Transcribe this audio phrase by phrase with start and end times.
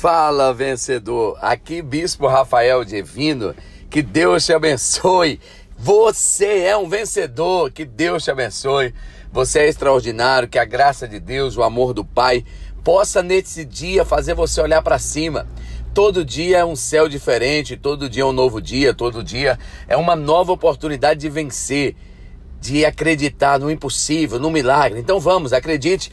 [0.00, 1.36] Fala, vencedor.
[1.42, 3.54] Aqui, Bispo Rafael Divino.
[3.90, 5.38] Que Deus te abençoe.
[5.76, 7.70] Você é um vencedor.
[7.70, 8.94] Que Deus te abençoe.
[9.30, 10.48] Você é extraordinário.
[10.48, 12.46] Que a graça de Deus, o amor do Pai,
[12.82, 15.46] possa nesse dia fazer você olhar para cima.
[15.92, 19.98] Todo dia é um céu diferente, todo dia é um novo dia, todo dia é
[19.98, 21.94] uma nova oportunidade de vencer,
[22.58, 24.98] de acreditar no impossível, no milagre.
[24.98, 26.10] Então vamos, acredite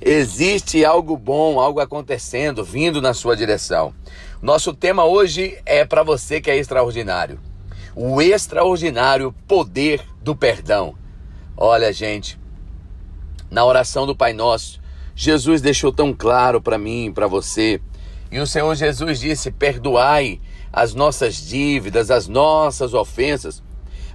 [0.00, 3.94] existe algo bom, algo acontecendo, vindo na sua direção.
[4.40, 7.38] Nosso tema hoje é para você que é extraordinário.
[7.94, 10.94] O extraordinário poder do perdão.
[11.56, 12.40] Olha, gente,
[13.50, 14.80] na oração do Pai Nosso,
[15.14, 17.80] Jesus deixou tão claro para mim, para você,
[18.32, 20.40] e o Senhor Jesus disse: "Perdoai
[20.72, 23.62] as nossas dívidas, as nossas ofensas,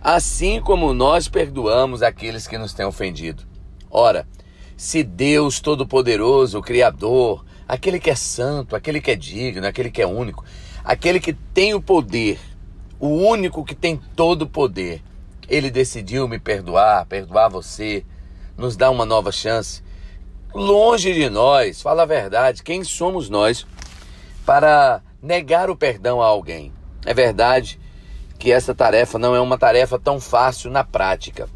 [0.02, 3.44] assim como nós perdoamos aqueles que nos têm ofendido."
[3.92, 4.26] Ora,
[4.78, 10.02] se Deus Todo-Poderoso, o Criador, aquele que é santo, aquele que é digno, aquele que
[10.02, 10.44] é único,
[10.84, 12.40] aquele que tem o poder,
[13.00, 15.02] o único que tem todo o poder,
[15.48, 18.04] ele decidiu me perdoar, perdoar você,
[18.58, 19.84] nos dar uma nova chance.
[20.54, 23.66] Longe de nós, fala a verdade, quem somos nós
[24.46, 26.72] para negar o perdão a alguém?
[27.06, 27.80] É verdade
[28.40, 31.48] que essa tarefa não é uma tarefa tão fácil na prática.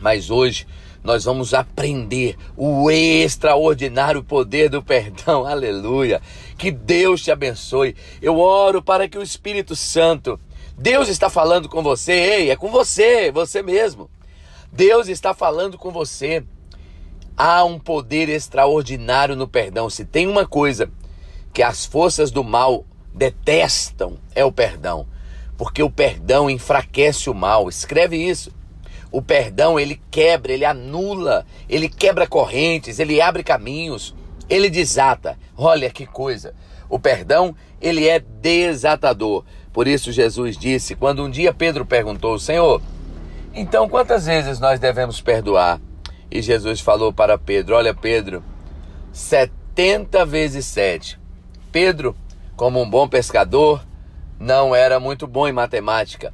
[0.00, 0.66] Mas hoje
[1.02, 5.44] nós vamos aprender o extraordinário poder do perdão.
[5.46, 6.22] Aleluia.
[6.56, 7.96] Que Deus te abençoe.
[8.20, 10.38] Eu oro para que o Espírito Santo,
[10.78, 14.08] Deus está falando com você, ei, é com você, você mesmo.
[14.72, 16.44] Deus está falando com você.
[17.36, 19.90] Há um poder extraordinário no perdão.
[19.90, 20.88] Se tem uma coisa
[21.52, 25.06] que as forças do mal detestam, é o perdão.
[25.58, 27.68] Porque o perdão enfraquece o mal.
[27.68, 28.52] Escreve isso.
[29.12, 34.14] O perdão, ele quebra, ele anula, ele quebra correntes, ele abre caminhos,
[34.48, 35.38] ele desata.
[35.54, 36.54] Olha que coisa.
[36.88, 39.44] O perdão, ele é desatador.
[39.70, 42.80] Por isso Jesus disse, quando um dia Pedro perguntou, Senhor,
[43.54, 45.78] então quantas vezes nós devemos perdoar?
[46.30, 48.42] E Jesus falou para Pedro, olha Pedro,
[49.12, 51.20] 70 vezes 7.
[51.70, 52.16] Pedro,
[52.56, 53.86] como um bom pescador,
[54.38, 56.32] não era muito bom em matemática.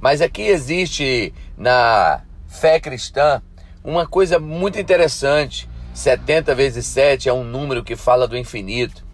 [0.00, 3.42] Mas aqui existe na fé cristã
[3.82, 5.68] uma coisa muito interessante.
[5.92, 9.04] 70 vezes 7 é um número que fala do infinito.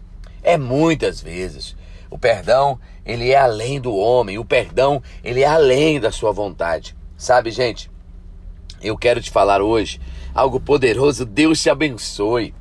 [0.43, 1.75] É muitas vezes.
[2.11, 4.39] O perdão, ele é além do homem.
[4.39, 6.95] O perdão, ele é além da sua vontade.
[7.17, 7.91] Sabe, gente?
[8.83, 10.01] Eu quero te falar hoje
[10.35, 11.25] algo poderoso.
[11.25, 12.55] Deus te abençoe.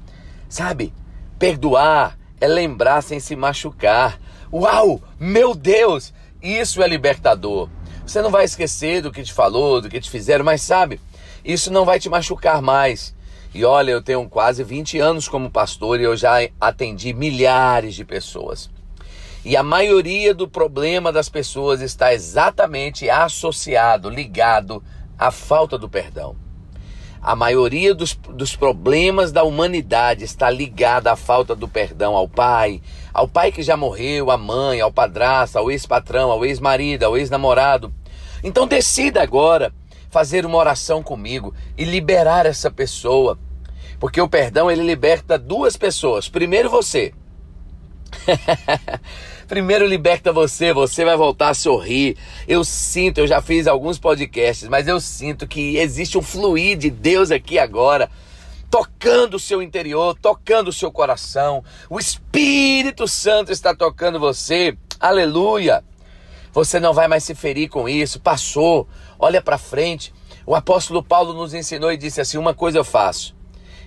[0.48, 0.94] Sabe?
[1.38, 4.20] Perdoar é lembrar sem se machucar.
[4.52, 5.02] Uau!
[5.20, 6.14] Meu Deus!
[6.42, 7.70] Isso é libertador.
[8.06, 11.00] Você não vai esquecer do que te falou, do que te fizeram, mas sabe,
[11.44, 13.16] isso não vai te machucar mais.
[13.54, 18.04] E olha, eu tenho quase 20 anos como pastor e eu já atendi milhares de
[18.04, 18.70] pessoas.
[19.46, 24.84] E a maioria do problema das pessoas está exatamente associado, ligado
[25.18, 26.36] à falta do perdão.
[27.22, 32.82] A maioria dos, dos problemas da humanidade está ligada à falta do perdão ao pai,
[33.14, 37.94] ao pai que já morreu, à mãe, ao padrasto, ao ex-patrão, ao ex-marido, ao ex-namorado.
[38.44, 39.74] Então decida agora
[40.10, 43.38] fazer uma oração comigo e liberar essa pessoa.
[44.00, 46.28] Porque o perdão ele liberta duas pessoas.
[46.28, 47.14] Primeiro você.
[49.48, 52.18] Primeiro liberta você, você vai voltar a sorrir.
[52.48, 56.90] Eu sinto, eu já fiz alguns podcasts, mas eu sinto que existe um fluir de
[56.90, 58.10] Deus aqui agora,
[58.74, 61.64] tocando o seu interior, tocando o seu coração.
[61.88, 64.76] O Espírito Santo está tocando você.
[65.00, 65.84] Aleluia.
[66.52, 68.20] Você não vai mais se ferir com isso.
[68.20, 68.88] Passou.
[69.20, 70.12] Olha para frente.
[70.44, 73.36] O apóstolo Paulo nos ensinou e disse assim: "Uma coisa eu faço.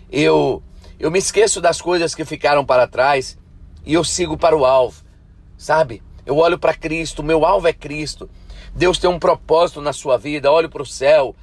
[0.09, 0.63] Eu
[1.01, 3.37] eu me esqueço das coisas que ficaram para trás
[3.85, 5.03] e eu sigo para o alvo.
[5.59, 6.01] Sabe?
[6.25, 8.31] Eu olho para Cristo, meu alvo é Cristo.
[8.73, 10.53] Deus tem um propósito na sua vida.
[10.53, 11.35] Olho para o céu.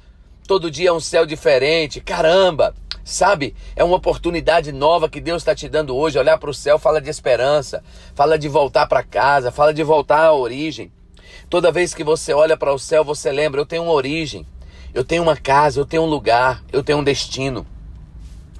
[0.48, 2.00] Todo dia é um céu diferente.
[2.00, 2.74] Caramba!
[3.04, 3.54] Sabe?
[3.76, 6.18] É uma oportunidade nova que Deus está te dando hoje.
[6.18, 7.84] Olhar para o céu fala de esperança,
[8.14, 10.90] fala de voltar para casa, fala de voltar à origem.
[11.50, 14.46] Toda vez que você olha para o céu, você lembra: eu tenho uma origem,
[14.94, 17.66] eu tenho uma casa, eu tenho um lugar, eu tenho um destino.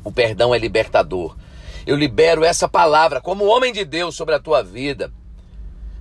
[0.05, 1.35] O perdão é libertador.
[1.87, 5.11] Eu libero essa palavra como homem de Deus sobre a tua vida.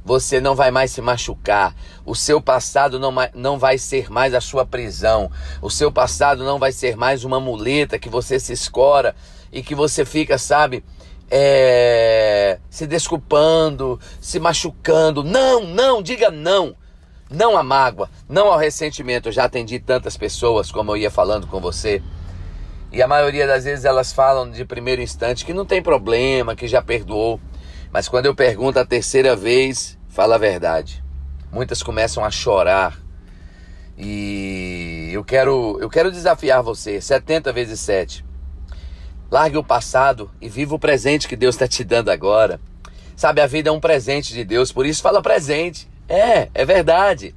[0.05, 1.73] Você não vai mais se machucar.
[2.05, 5.31] O seu passado não, não vai ser mais a sua prisão.
[5.61, 9.15] O seu passado não vai ser mais uma muleta que você se escora
[9.51, 10.83] e que você fica, sabe,
[11.31, 15.23] é, se desculpando, se machucando.
[15.23, 16.75] Não, não, diga não.
[17.29, 19.29] Não à mágoa, não ao ressentimento.
[19.29, 22.01] Eu já atendi tantas pessoas, como eu ia falando com você.
[22.91, 26.67] E a maioria das vezes elas falam de primeiro instante que não tem problema, que
[26.67, 27.39] já perdoou.
[27.93, 31.03] Mas quando eu pergunto a terceira vez, fala a verdade.
[31.51, 32.99] Muitas começam a chorar.
[33.95, 38.25] E eu quero, eu quero desafiar você, 70 vezes 7.
[39.29, 42.59] Largue o passado e viva o presente que Deus está te dando agora.
[43.15, 45.87] Sabe, a vida é um presente de Deus, por isso fala presente.
[46.09, 47.35] É, é verdade.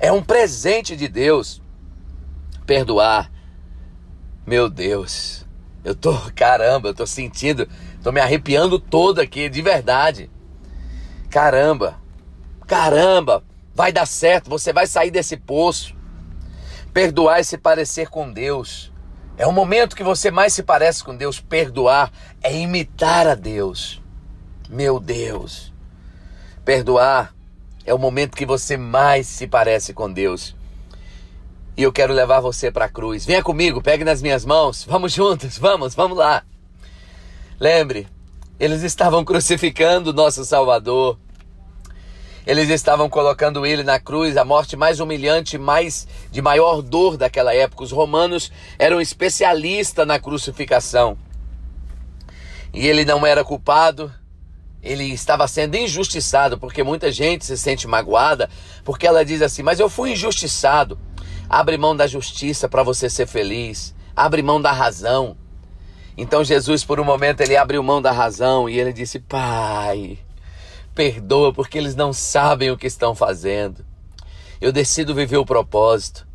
[0.00, 1.62] É um presente de Deus.
[2.66, 3.30] Perdoar.
[4.44, 5.46] Meu Deus.
[5.84, 7.68] Eu tô, caramba, eu tô sentindo,
[8.04, 10.30] tô me arrepiando todo aqui, de verdade.
[11.30, 11.98] Caramba.
[12.66, 13.42] Caramba,
[13.74, 15.96] vai dar certo, você vai sair desse poço.
[16.92, 18.92] Perdoar e se parecer com Deus.
[19.38, 21.40] É o momento que você mais se parece com Deus.
[21.40, 22.12] Perdoar
[22.42, 24.02] é imitar a Deus.
[24.68, 25.72] Meu Deus.
[26.62, 27.34] Perdoar
[27.86, 30.54] é o momento que você mais se parece com Deus.
[31.76, 33.24] E eu quero levar você para a cruz.
[33.24, 34.84] Venha comigo, pegue nas minhas mãos.
[34.84, 36.44] Vamos juntos, vamos, vamos lá.
[37.64, 38.06] Lembre,
[38.60, 41.18] eles estavam crucificando nosso Salvador.
[42.46, 47.54] Eles estavam colocando ele na cruz, a morte mais humilhante, mais de maior dor daquela
[47.54, 47.82] época.
[47.82, 51.16] Os romanos eram especialistas na crucificação.
[52.70, 54.12] E ele não era culpado,
[54.82, 58.50] ele estava sendo injustiçado, porque muita gente se sente magoada,
[58.84, 60.98] porque ela diz assim: Mas eu fui injustiçado.
[61.48, 65.34] Abre mão da justiça para você ser feliz, abre mão da razão.
[66.16, 70.18] Então Jesus, por um momento, ele abriu mão da razão e ele disse: Pai,
[70.94, 73.84] perdoa porque eles não sabem o que estão fazendo.
[74.60, 76.26] Eu decido viver o propósito.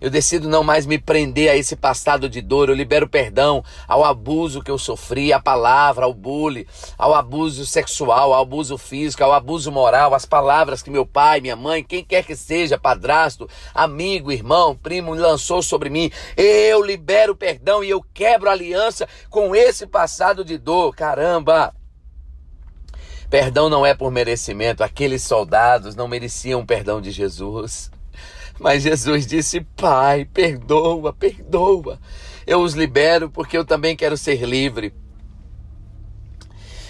[0.00, 2.68] Eu decido não mais me prender a esse passado de dor.
[2.68, 6.66] Eu libero perdão ao abuso que eu sofri, à palavra, ao bullying,
[6.98, 11.56] ao abuso sexual, ao abuso físico, ao abuso moral, às palavras que meu pai, minha
[11.56, 16.10] mãe, quem quer que seja, padrasto, amigo, irmão, primo, lançou sobre mim.
[16.36, 20.94] Eu libero perdão e eu quebro aliança com esse passado de dor.
[20.94, 21.74] Caramba!
[23.28, 24.84] Perdão não é por merecimento.
[24.84, 27.90] Aqueles soldados não mereciam o perdão de Jesus.
[28.58, 32.00] Mas Jesus disse: Pai, perdoa, perdoa.
[32.46, 34.94] Eu os libero porque eu também quero ser livre.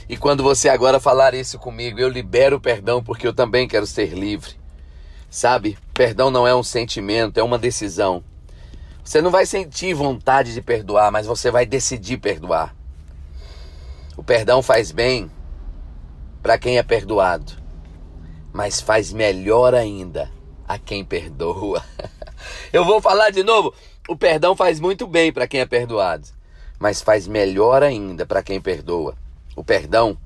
[0.09, 3.87] E quando você agora falar isso comigo, eu libero o perdão porque eu também quero
[3.87, 4.55] ser livre.
[5.29, 5.77] Sabe?
[5.93, 8.23] Perdão não é um sentimento, é uma decisão.
[9.03, 12.75] Você não vai sentir vontade de perdoar, mas você vai decidir perdoar.
[14.17, 15.31] O perdão faz bem
[16.43, 17.53] para quem é perdoado,
[18.53, 20.36] mas faz melhor ainda
[20.67, 21.85] a quem perdoa.
[22.73, 23.75] Eu vou falar de novo.
[24.09, 26.29] O perdão faz muito bem para quem é perdoado,
[26.79, 29.17] mas faz melhor ainda para quem perdoa.
[29.57, 30.17] O perdão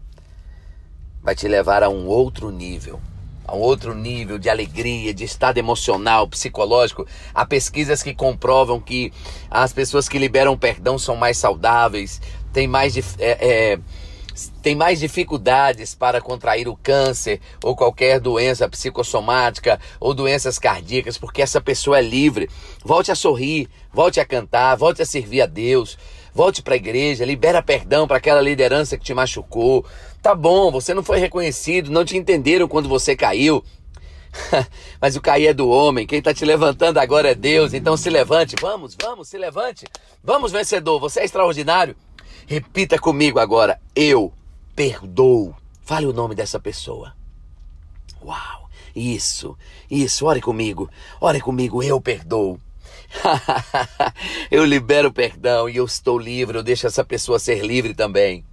[1.23, 3.01] vai te levar a um outro nível,
[3.47, 7.07] a um outro nível de alegria, de estado emocional, psicológico.
[7.35, 9.13] Há pesquisas que comprovam que
[9.51, 12.21] as pessoas que liberam perdão são mais saudáveis,
[12.53, 13.79] têm mais é, é,
[14.63, 21.43] tem mais dificuldades para contrair o câncer ou qualquer doença psicossomática ou doenças cardíacas, porque
[21.43, 22.49] essa pessoa é livre.
[22.85, 25.99] Volte a sorrir, volte a cantar, volte a servir a Deus,
[26.35, 29.85] volte para a igreja, libera perdão para aquela liderança que te machucou.
[30.23, 33.65] Tá bom, você não foi reconhecido, não te entenderam quando você caiu.
[35.01, 37.75] Mas o cair é do homem, quem está te levantando agora é Deus.
[37.75, 39.87] Então se levante, vamos, vamos, se levante.
[40.23, 41.97] Vamos, vencedor, você é extraordinário.
[42.51, 44.33] Repita comigo agora: eu
[44.75, 45.55] perdoo.
[45.83, 47.15] Fale o nome dessa pessoa.
[48.21, 48.69] Uau!
[48.93, 49.57] Isso,
[49.89, 52.59] isso, ore comigo, ore comigo, eu perdoo.
[54.51, 58.45] eu libero perdão e eu estou livre, eu deixo essa pessoa ser livre também.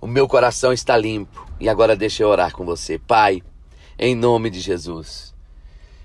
[0.00, 2.96] O meu coração está limpo e agora deixa eu orar com você.
[2.96, 3.42] Pai,
[3.98, 5.34] em nome de Jesus,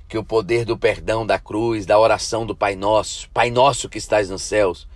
[0.10, 4.00] que o poder do perdão da cruz, da oração do Pai Nosso, Pai Nosso que
[4.00, 4.88] estás nos céus,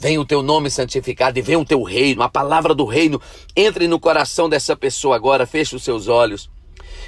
[0.00, 3.20] Venha o teu nome santificado e venha o teu reino, a palavra do reino
[3.54, 6.48] entre no coração dessa pessoa agora, feche os seus olhos.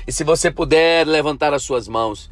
[0.07, 2.29] E se você puder levantar as suas mãos,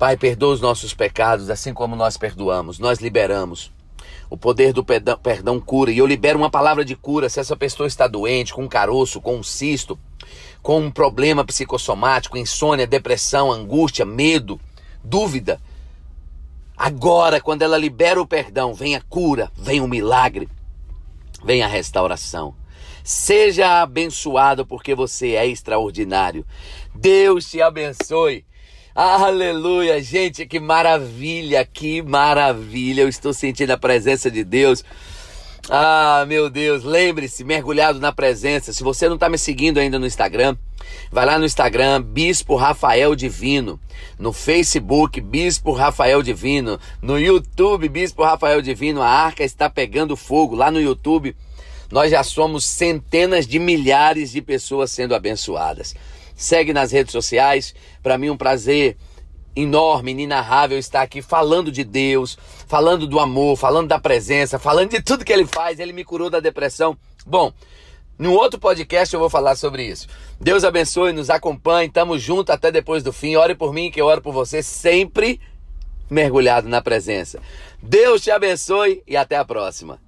[0.00, 3.70] Pai, perdoa os nossos pecados, assim como nós perdoamos, nós liberamos.
[4.30, 5.90] O poder do perdão, perdão cura.
[5.90, 9.20] E eu libero uma palavra de cura se essa pessoa está doente, com um caroço,
[9.20, 9.98] com um cisto,
[10.62, 14.58] com um problema psicossomático, insônia, depressão, angústia, medo,
[15.04, 15.60] dúvida.
[16.82, 20.48] Agora, quando ela libera o perdão, vem a cura, vem o milagre,
[21.44, 22.54] vem a restauração.
[23.04, 26.42] Seja abençoado porque você é extraordinário.
[26.94, 28.46] Deus te abençoe.
[28.94, 33.02] Aleluia, gente, que maravilha, que maravilha.
[33.02, 34.82] Eu estou sentindo a presença de Deus.
[35.68, 38.72] Ah, meu Deus, lembre-se, mergulhado na presença.
[38.72, 40.56] Se você não está me seguindo ainda no Instagram,
[41.10, 43.80] vai lá no Instagram, Bispo Rafael Divino.
[44.18, 46.78] No Facebook, Bispo Rafael Divino.
[47.00, 49.02] No YouTube, Bispo Rafael Divino.
[49.02, 51.36] A arca está pegando fogo lá no YouTube.
[51.90, 55.94] Nós já somos centenas de milhares de pessoas sendo abençoadas.
[56.36, 57.74] Segue nas redes sociais.
[58.02, 58.96] Para mim, um prazer
[59.54, 65.02] enorme, inenarrável estar aqui falando de Deus, falando do amor, falando da presença, falando de
[65.02, 65.80] tudo que ele faz.
[65.80, 66.96] Ele me curou da depressão.
[67.26, 67.52] Bom,
[68.20, 70.06] num outro podcast eu vou falar sobre isso.
[70.38, 73.34] Deus abençoe, nos acompanhe, tamo junto até depois do fim.
[73.34, 75.40] Ore por mim, que eu oro por você, sempre
[76.10, 77.40] mergulhado na presença.
[77.82, 79.98] Deus te abençoe e até a próxima.